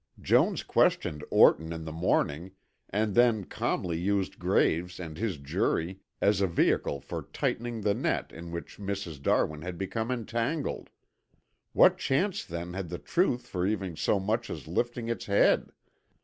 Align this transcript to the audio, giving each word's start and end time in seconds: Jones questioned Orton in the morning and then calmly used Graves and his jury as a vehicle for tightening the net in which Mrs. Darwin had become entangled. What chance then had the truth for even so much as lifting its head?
Jones 0.19 0.63
questioned 0.63 1.23
Orton 1.29 1.71
in 1.71 1.85
the 1.85 1.91
morning 1.91 2.53
and 2.89 3.13
then 3.13 3.43
calmly 3.43 3.99
used 3.99 4.39
Graves 4.39 4.99
and 4.99 5.15
his 5.15 5.37
jury 5.37 5.99
as 6.19 6.41
a 6.41 6.47
vehicle 6.47 6.99
for 6.99 7.21
tightening 7.31 7.81
the 7.81 7.93
net 7.93 8.31
in 8.31 8.49
which 8.49 8.79
Mrs. 8.79 9.21
Darwin 9.21 9.61
had 9.61 9.77
become 9.77 10.09
entangled. 10.09 10.89
What 11.73 11.99
chance 11.99 12.43
then 12.43 12.73
had 12.73 12.89
the 12.89 12.97
truth 12.97 13.45
for 13.45 13.67
even 13.67 13.95
so 13.95 14.19
much 14.19 14.49
as 14.49 14.67
lifting 14.67 15.07
its 15.07 15.27
head? 15.27 15.71